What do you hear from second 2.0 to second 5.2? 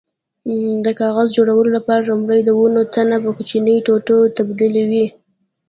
لومړی د ونو تنه په کوچنیو ټوټو تبدیلوي.